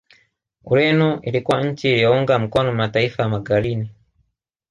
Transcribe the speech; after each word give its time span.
Ureno 0.63 1.21
ilikuwa 1.21 1.61
nchi 1.63 1.91
iliyounga 1.93 2.39
mkono 2.39 2.73
mataifa 2.73 3.23
ya 3.23 3.29
Magharini 3.29 3.89